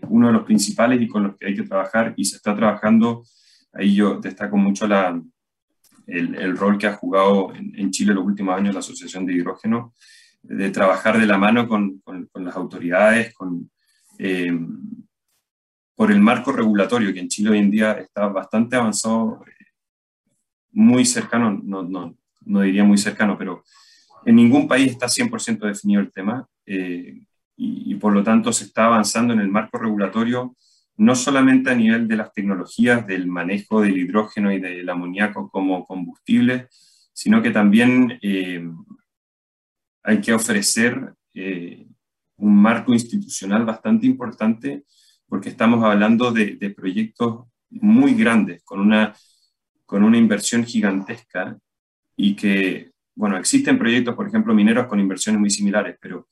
[0.08, 3.22] uno de los principales y con los que hay que trabajar y se está trabajando,
[3.72, 5.20] ahí yo destaco mucho la,
[6.08, 9.34] el, el, rol que ha jugado en, en, Chile los últimos años la Asociación de
[9.34, 9.92] Hidrógeno,
[10.42, 13.70] de trabajar de la mano con, con, las autoridades, con,
[14.18, 14.50] eh,
[15.96, 19.42] por el marco regulatorio, que en Chile hoy en día está bastante avanzado,
[20.70, 23.64] muy cercano, no, no, no diría muy cercano, pero
[24.26, 27.22] en ningún país está 100% definido el tema eh,
[27.56, 30.54] y, por lo tanto se está avanzando en el marco regulatorio
[30.98, 35.84] no solamente a nivel de las tecnologías del manejo del hidrógeno y del amoníaco como
[35.84, 36.68] combustible,
[37.12, 38.66] sino que también eh,
[40.02, 41.86] hay que ofrecer eh,
[42.36, 44.84] un marco institucional bastante importante
[45.28, 49.14] porque estamos hablando de, proyectos muy grandes, con una,
[49.84, 51.58] con una inversión gigantesca
[52.16, 56.28] y que, bueno, existen proyectos, por ejemplo, mineros con inversiones muy similares, pero,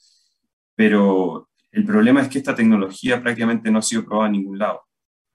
[0.74, 4.82] pero el problema es que esta tecnología prácticamente no ha sido probada en ningún lado.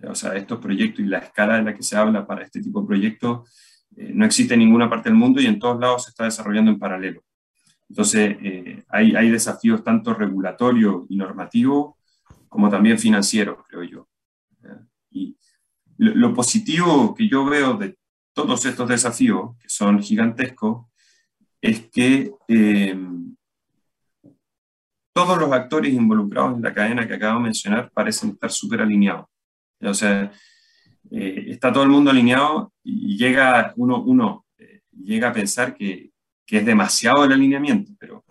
[0.08, 2.82] O sea, estos proyectos y la escala en la que se habla para este tipo
[2.82, 6.12] de proyectos eh, no existe en ninguna parte del mundo y en todos lados se
[6.12, 7.24] está desarrollando en paralelo.
[7.90, 11.96] Entonces, eh, hay, hay, desafíos tanto regulatorios y normativos
[12.50, 14.10] como también financiero, creo yo.
[15.12, 15.38] Y
[15.98, 17.98] lo, positivo que yo veo de
[18.34, 20.88] todos estos desafíos, que son gigantescos,
[21.62, 22.98] es que eh,
[25.14, 29.26] todos los actores involucrados en la cadena que acabo de mencionar parecen estar súper alineados.
[29.82, 30.32] O sea,
[31.12, 36.12] eh, está todo el mundo alineado y llega uno, uno eh, llega a pensar que,
[36.46, 38.24] que, es demasiado el alineamiento, pero,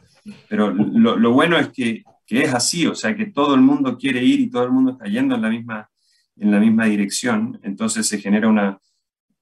[0.49, 3.97] pero lo, lo bueno es que que es así, o sea, que todo el mundo
[3.97, 5.91] quiere ir y todo el mundo está yendo en la misma,
[6.37, 8.79] en la misma dirección, entonces se genera una,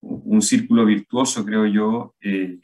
[0.00, 2.60] un círculo virtuoso, creo yo, eh,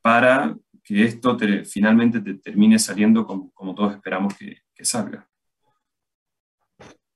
[0.00, 1.36] para que esto
[1.66, 5.28] finalmente te termine saliendo como, como todos esperamos que, que, salga.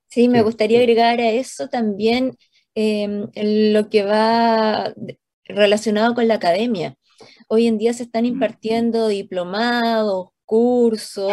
[0.06, 2.36] Sí, me gustaría agregar a eso también
[2.74, 3.26] eh,
[3.72, 4.92] lo que va
[5.46, 6.96] relacionado con la academia.
[7.48, 11.32] Hoy en día se están impartiendo diplomados, cursos,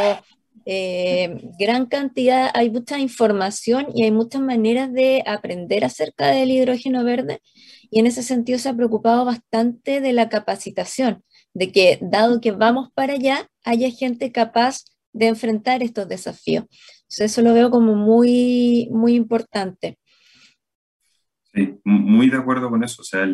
[0.66, 7.04] eh, gran cantidad, hay mucha información y hay muchas maneras de aprender acerca del hidrógeno
[7.04, 7.42] verde
[7.94, 12.52] y en ese sentido se ha preocupado bastante de la capacitación, de que dado que
[12.52, 16.66] vamos para allá, haya gente capaz de enfrentar estos desafíos.
[17.08, 20.00] eso lo veo como muy, muy importante.
[21.54, 23.04] Sí, muy de acuerdo con eso.
[23.04, 23.28] O sea,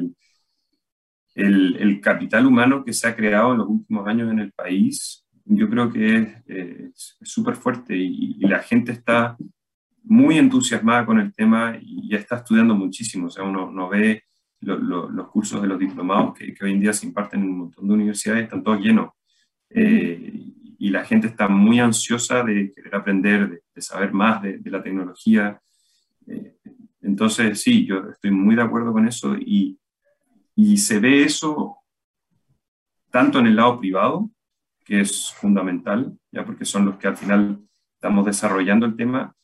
[1.35, 5.67] el, capital humano que se ha creado en los últimos años en el país yo
[5.67, 9.35] creo que es súper fuerte y, la gente está
[10.03, 13.27] muy entusiasmada con el tema y ya está estudiando muchísimo.
[13.27, 14.23] O sea, uno, no ve
[14.61, 17.93] los cursos de los diplomados que, hoy en día se imparten en un montón de
[17.93, 19.11] universidades, están todos llenos.
[19.71, 20.33] Eh,
[20.77, 25.59] y la gente está muy ansiosa de querer aprender, de, saber más de, la tecnología.
[26.27, 26.57] Eh,
[27.01, 29.79] entonces, sí, yo estoy muy de acuerdo con eso y,
[30.55, 31.77] y se ve eso
[33.09, 34.29] tanto en el lado privado,
[34.89, 37.59] que es fundamental, ya porque son los que al final
[37.93, 39.35] estamos desarrollando el tema,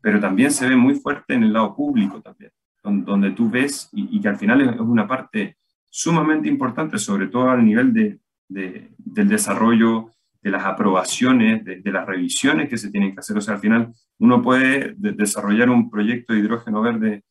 [0.00, 2.52] pero también se ve muy fuerte en el lado público también,
[2.84, 5.56] donde, tú ves y, que al final es una parte
[5.90, 12.68] sumamente importante, sobre todo al nivel de, del desarrollo, de las aprobaciones, de, las revisiones
[12.68, 13.36] que se tienen que hacer.
[13.36, 17.24] O sea, al final uno puede desarrollar un proyecto de hidrógeno verde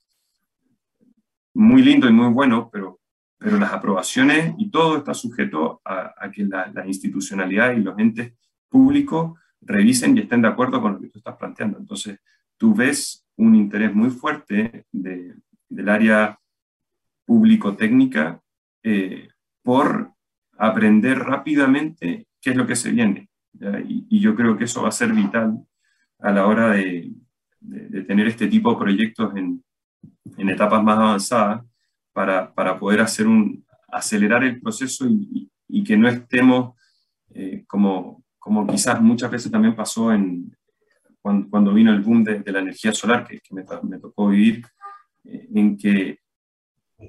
[1.54, 3.00] muy lindo y muy bueno, pero,
[3.38, 8.34] pero las aprobaciones y todo está sujeto a, que la, la institucionalidad y los entes
[8.70, 11.78] públicos revisen y estén de acuerdo con lo que tú estás planteando.
[11.78, 12.20] Entonces,
[12.58, 16.40] tú ves un interés muy fuerte del área
[17.26, 18.42] público-técnica
[18.84, 19.30] eh,
[19.62, 20.14] por
[20.58, 23.30] aprender rápidamente qué es lo que se viene.
[23.88, 25.60] Y, yo creo que eso va a ser vital
[26.20, 27.12] a la hora de,
[28.08, 29.64] tener este tipo de proyectos en,
[30.38, 31.66] etapas más avanzadas
[32.56, 36.76] para, poder hacer un, acelerar el proceso y, que no estemos
[37.30, 40.52] eh, como, como quizás muchas veces también pasó en,
[41.22, 43.64] cuando, vino el boom de, la energía solar, que, me,
[44.00, 44.66] tocó vivir,
[45.26, 46.20] eh, en que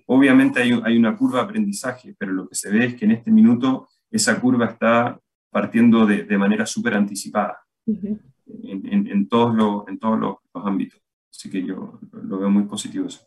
[0.06, 3.12] obviamente hay, hay, una curva de aprendizaje, pero lo que se ve es que en
[3.12, 5.18] este minuto esa curva está
[5.50, 11.00] partiendo de, de manera súper anticipada en, en, todos, los, en todos los, ámbitos.
[11.30, 13.26] Así que yo lo veo muy positivo eso.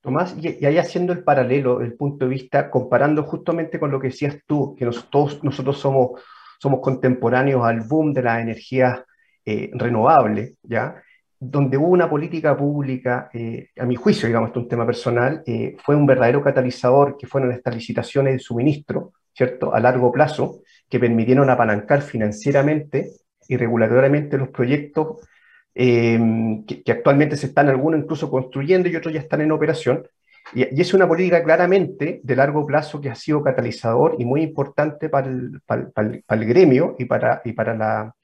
[0.00, 4.08] Tomás, y, ahí haciendo el paralelo, el punto de vista, comparando justamente con lo que
[4.08, 6.20] decías tú, que todos nosotros somos
[6.58, 9.00] somos contemporáneos al boom de las energías
[9.44, 11.02] eh, renovables, ¿ya?
[11.40, 15.42] donde hubo una política pública, eh, a mi juicio, digamos, esto es un tema personal,
[15.46, 20.62] eh, fue un verdadero catalizador que fueron estas licitaciones de suministro, ¿cierto?, a largo plazo,
[20.88, 23.12] que permitieron apalancar financieramente
[23.46, 25.20] y regulatoriamente los proyectos
[25.78, 30.04] que, que, actualmente se están algunos incluso construyendo y otros ya están en operación,
[30.54, 35.08] y, es una política claramente de largo plazo que ha sido catalizador y muy importante
[35.08, 35.90] para el, para,
[36.28, 38.14] el, gremio y para, y para la,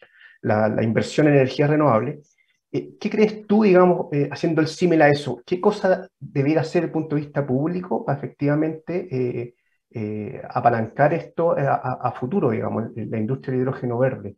[0.43, 2.35] la, inversión en energías renovables.
[2.73, 5.43] Eh, ¿Qué crees tú, digamos, eh, haciendo el símil a eso?
[5.47, 9.55] ¿Qué cosa debiera hacer desde el punto de vista público para efectivamente
[9.97, 14.37] eh, apalancar esto a, futuro, digamos, la industria del hidrógeno verde?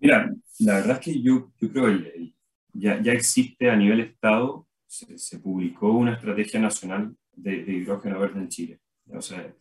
[0.00, 2.32] Mira, la verdad es que yo, yo creo que
[2.72, 8.48] ya, ya existe a nivel Estado se, publicó una estrategia nacional de, hidrógeno verde en
[8.48, 8.80] Chile.
[9.12, 9.54] O sea,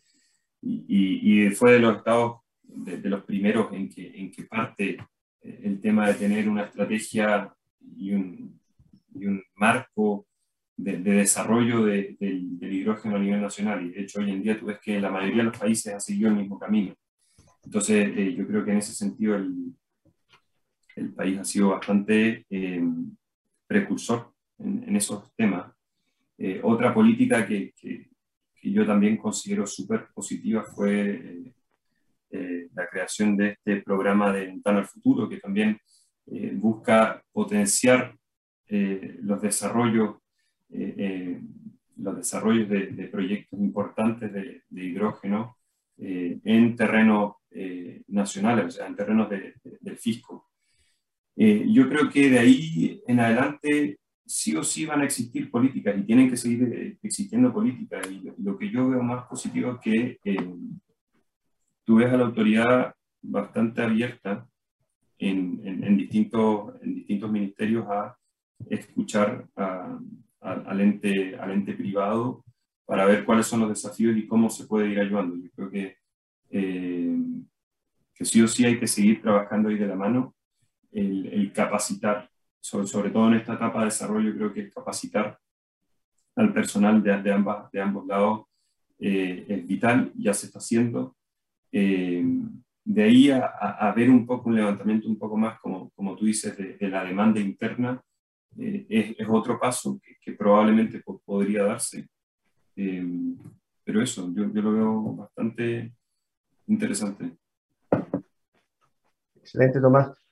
[0.62, 4.98] y, y, fue de los estados, de, los primeros en que, en que parte
[5.42, 7.54] eh, el tema de tener una estrategia
[7.96, 8.60] y un,
[9.14, 10.26] y un marco
[10.76, 12.18] de, desarrollo del,
[12.62, 13.86] hidrógeno a nivel nacional.
[13.86, 16.00] Y de hecho, hoy en día tú ves que la mayoría de los países ha
[16.00, 16.96] seguido el mismo camino.
[17.64, 19.74] Entonces, eh, yo creo que en ese sentido el,
[21.00, 22.84] el país ha sido bastante eh,
[23.66, 25.72] precursor en, esos temas.
[26.38, 27.74] Eh, otra política que,
[28.62, 31.54] yo también considero súper positiva fue
[32.30, 35.80] eh, la creación de este programa de Ventana al Futuro, que también
[36.54, 38.16] busca potenciar
[38.68, 40.18] los desarrollos,
[40.70, 45.58] los desarrollos de, proyectos importantes de, hidrógeno
[45.97, 47.34] en terrenos
[48.10, 50.39] nacionales, o sea, en terrenos del fisco.
[51.40, 56.04] Yo creo que de ahí en adelante sí o sí van a existir políticas y
[56.04, 58.08] tienen que seguir eh, existiendo políticas.
[58.12, 60.56] Y lo, que yo veo más positivo es que eh,
[61.84, 64.48] tú ves a la autoridad bastante abierta
[65.18, 68.16] en, en, distintos, en distintos ministerios a
[68.70, 72.46] escuchar al, ente, al ente privado
[72.86, 75.36] para ver cuáles son los desafíos y cómo se puede ir ayudando.
[75.38, 75.98] Yo creo que,
[76.52, 77.18] eh,
[78.14, 80.36] que sí o sí hay que seguir trabajando ahí de la mano,
[80.92, 82.30] el, capacitar
[82.60, 85.40] sobre, todo en esta etapa de desarrollo, creo que capacitar
[86.36, 88.46] al personal de, de, ambas, de ambos lados
[89.00, 91.16] eh, es vital, ya se está haciendo.
[91.72, 92.24] Eh,
[92.84, 96.58] de ahí a, ver un poco un levantamiento un poco más, como, como tú dices,
[96.58, 98.02] de, la demanda interna,
[98.58, 102.08] eh, es, otro paso que, que probablemente podría darse.
[102.76, 105.94] pero eso, yo, yo lo veo bastante
[106.68, 107.38] interesante.
[109.36, 110.29] Excelente, Tomás.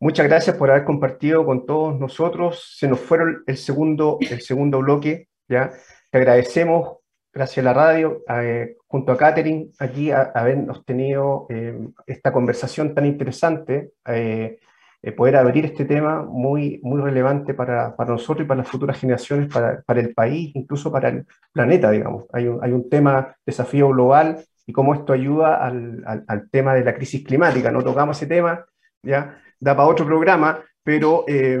[0.00, 2.76] Muchas gracias por haber compartido con todos nosotros.
[2.78, 5.72] Se nos fueron el segundo, el segundo bloque, ¿ya?
[6.10, 6.98] Te agradecemos,
[7.32, 11.76] gracias a la radio, eh, junto a Catherine, aquí a, habernos tenido eh,
[12.06, 13.90] esta conversación tan interesante.
[14.06, 14.60] Eh,
[15.02, 18.98] eh, poder abrir este tema muy, muy relevante para, para, nosotros y para las futuras
[19.00, 22.26] generaciones, para, para, el país, incluso para el planeta, digamos.
[22.32, 26.74] Hay un, hay un tema, desafío global, y cómo esto ayuda al, al, al, tema
[26.74, 27.72] de la crisis climática.
[27.72, 28.64] No tocamos ese tema,
[29.02, 31.60] ya da para otro programa, pero eh,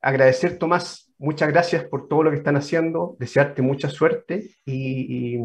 [0.00, 5.40] agradecer, Tomás, muchas gracias por todo lo que están haciendo, desearte mucha suerte y, y,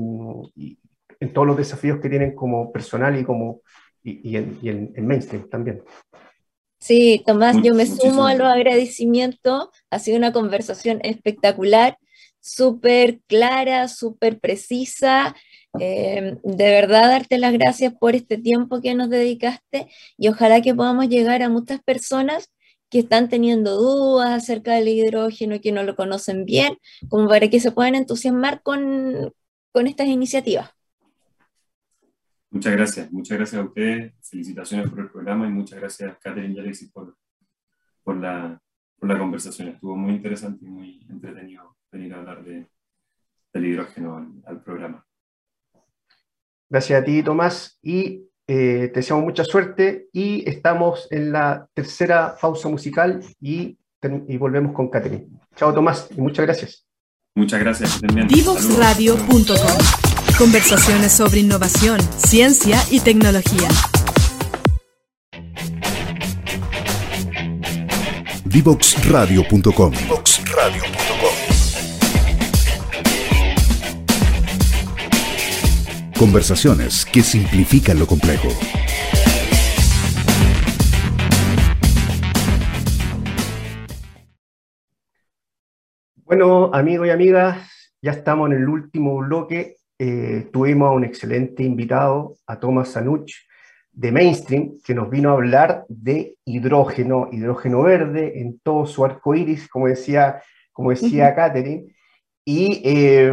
[0.56, 0.80] y
[1.20, 3.62] en todos los desafíos que tienen como personal y como
[4.04, 5.84] y, y en, en, en mainstream también.
[6.80, 9.70] Sí, Tomás, yo me sumo a los agradecimientos.
[9.90, 11.98] Ha sido una conversación espectacular,
[12.50, 15.36] súper clara, súper precisa.
[15.80, 19.88] Eh, de verdad, darte las gracias por este tiempo que nos dedicaste
[20.18, 22.52] y ojalá que podamos llegar a muchas personas
[22.90, 26.78] que están teniendo dudas acerca del hidrógeno y que no lo conocen bien,
[27.08, 29.32] como para que se puedan entusiasmar con,
[29.72, 30.72] con estas iniciativas.
[32.50, 36.60] Muchas gracias, muchas gracias a ustedes, felicitaciones por el programa y muchas gracias Catherine y
[36.60, 37.16] Alexis por,
[38.04, 38.60] por, la,
[38.98, 39.68] por la conversación.
[39.68, 42.68] Estuvo muy interesante y muy entretenido venir a hablar de,
[43.54, 45.06] del hidrógeno al, al, programa.
[46.70, 52.36] Gracias a ti, Tomás, y eh, te deseamos mucha suerte y estamos en la tercera
[52.40, 53.78] pausa musical y,
[54.28, 55.28] y volvemos con Catherine.
[55.56, 56.86] Chao, Tomás, y muchas gracias.
[57.36, 58.02] Muchas gracias.
[58.28, 60.00] Divoxradio.com
[60.38, 63.68] Conversaciones sobre innovación, ciencia y tecnología.
[68.46, 69.94] Divoxradio.com
[76.20, 78.50] Conversaciones que simplifican lo complejo.
[86.26, 91.62] Bueno, amigos y amigas, ya estamos en el último bloque eh, tuvimos a un excelente
[91.64, 93.32] invitado, a Thomas Sanuch,
[93.92, 99.36] de Mainstream, que nos vino a hablar de hidrógeno, hidrógeno verde en todo su arco
[99.36, 100.42] iris, como decía,
[100.72, 101.94] como decía Catherine.
[102.46, 103.32] Y eh,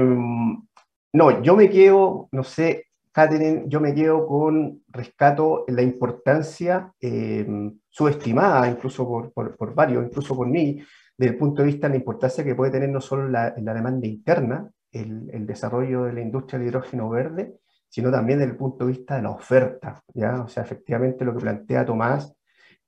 [1.17, 7.47] no, yo me quedo, no sé, Catherine, yo me quedo con rescato la importancia eh,
[7.89, 10.79] subestimada, incluso por, por, varios, incluso por mí,
[11.17, 13.73] desde el punto de vista de la importancia que puede tener no solo la, la
[13.73, 17.55] demanda interna, el, el, desarrollo de la industria del hidrógeno verde,
[17.89, 20.03] sino también desde el punto de vista de la oferta.
[20.13, 20.43] ¿ya?
[20.43, 22.35] O sea, efectivamente lo que plantea Tomás,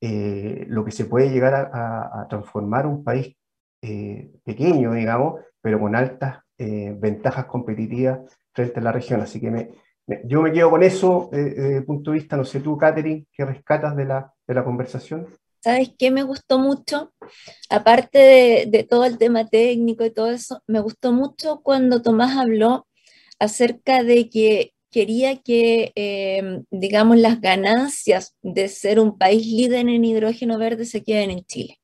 [0.02, 3.34] eh, lo que se puede llegar a transformar un país
[3.80, 8.20] eh, pequeño, digamos, pero con altas eh, ventajas competitivas
[8.52, 9.20] frente a la región.
[9.20, 9.70] Así que me,
[10.24, 13.26] yo me quedo con eso eh, desde el punto de vista, no sé tú, Catherine,
[13.32, 15.26] ¿qué rescatas de la, de la conversación?
[15.60, 17.12] ¿Sabes qué me gustó mucho?
[17.68, 22.36] Aparte de, de, todo el tema técnico y todo eso, me gustó mucho cuando Tomás
[22.36, 22.86] habló
[23.38, 30.04] acerca de que quería que, eh, digamos, las ganancias de ser un país líder en
[30.04, 31.78] hidrógeno verde se queden en Chile.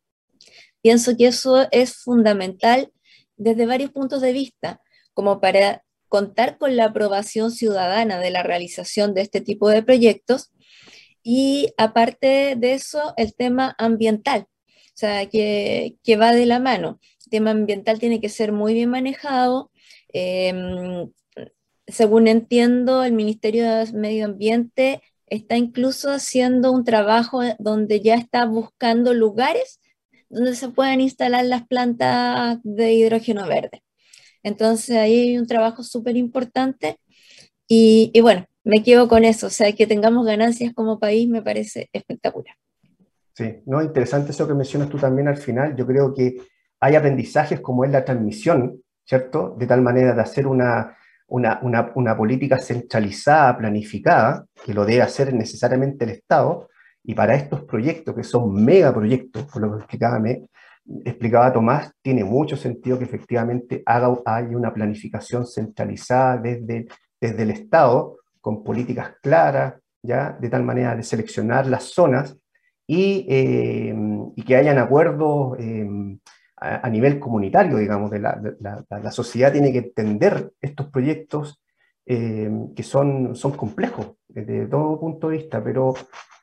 [0.82, 2.90] Pienso que eso es fundamental
[3.36, 4.80] desde varios puntos de vista,
[5.12, 10.52] como para contar con la aprobación ciudadana de la realización de este tipo de proyectos
[11.22, 17.00] y aparte de eso, el tema ambiental, o sea, que, que va de la mano.
[17.24, 19.70] El tema ambiental tiene que ser muy bien manejado.
[20.12, 20.52] Eh,
[21.86, 28.44] según entiendo, el Ministerio de Medio Ambiente está incluso haciendo un trabajo donde ya está
[28.46, 29.80] buscando lugares
[30.34, 33.82] donde se puedan instalar las plantas de hidrógeno verde.
[34.42, 36.98] Entonces ahí hay un trabajo súper importante
[37.66, 41.42] y, y, bueno, me quedo con eso, o sea, que tengamos ganancias como país me
[41.42, 42.54] parece espectacular.
[43.32, 45.74] Sí, no, interesante eso que mencionas tú también al final.
[45.74, 46.36] Yo creo que
[46.80, 49.56] hay aprendizajes como es la transmisión, ¿cierto?
[49.58, 50.96] De tal manera de hacer una,
[51.28, 51.60] una,
[51.94, 56.68] una política centralizada, planificada, que lo debe hacer necesariamente el Estado,
[57.04, 60.46] y para estos proyectos, que son megaproyectos, por lo que explicaba, me,
[61.04, 66.86] explicaba Tomás, tiene mucho sentido que efectivamente haga, haya una planificación centralizada desde,
[67.20, 70.36] desde el Estado, con políticas claras, ¿ya?
[70.40, 72.36] de tal manera de seleccionar las zonas
[72.86, 73.94] y, eh,
[74.46, 75.86] que hayan acuerdos eh,
[76.56, 80.90] a, a, nivel comunitario, digamos, de la, de la, la, sociedad tiene que entender estos
[80.90, 81.62] proyectos
[82.06, 85.94] eh, que son, son complejos desde todo punto de vista, pero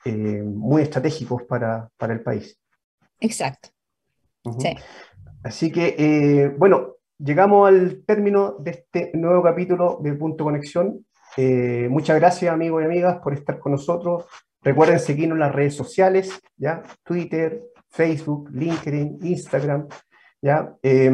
[0.06, 2.60] eh, muy estratégicos para, para, el país.
[3.20, 3.70] Exacto.
[4.44, 4.62] Uh -huh.
[4.62, 4.76] sí.
[5.44, 11.06] Así que, eh, bueno, llegamos al término de este nuevo capítulo de Punto Conexión.
[11.90, 14.26] Muchas gracias amigos y amigas por estar con nosotros.
[14.64, 16.84] Recuerden seguirnos en las redes sociales, ¿ya?
[17.04, 19.88] Twitter, Facebook, LinkedIn, Instagram,
[20.42, 20.76] ¿ya?
[20.84, 21.12] Eh,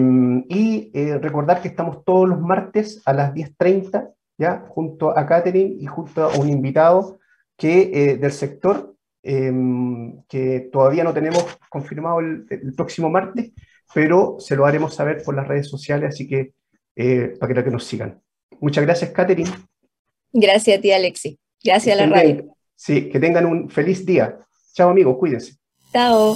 [0.49, 4.65] y eh, recordar que estamos todos los martes a las 10.30, ¿ya?
[4.69, 7.19] Junto a Catherine y junto a un invitado
[7.57, 13.51] que, eh, del sector em, que todavía no tenemos confirmado el, próximo martes,
[13.93, 16.53] pero se lo haremos saber por las redes sociales, así que
[16.95, 18.21] eh, para que nos sigan.
[18.59, 19.51] Muchas gracias, Catherine.
[20.31, 21.39] Gracias a ti, Alexi.
[21.63, 22.55] Gracias a la radio.
[22.75, 24.37] Sí, que tengan un feliz día.
[24.73, 25.55] Chao, amigos, cuídense.
[25.91, 26.35] Chao.